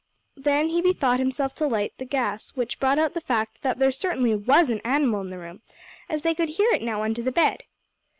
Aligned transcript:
Then 0.35 0.69
he 0.69 0.81
bethought 0.81 1.19
himself 1.19 1.53
to 1.53 1.67
light 1.67 1.93
the 1.99 2.05
gas, 2.05 2.55
which 2.55 2.79
brought 2.79 2.97
out 2.97 3.13
the 3.13 3.21
fact 3.21 3.61
that 3.61 3.77
there 3.77 3.91
certainly 3.91 4.33
was 4.35 4.71
an 4.71 4.81
animal 4.83 5.21
in 5.21 5.29
the 5.29 5.37
room, 5.37 5.61
as 6.09 6.23
they 6.23 6.33
could 6.33 6.49
hear 6.49 6.71
it 6.71 6.81
now 6.81 7.03
under 7.03 7.21
the 7.21 7.31
bed. 7.31 7.65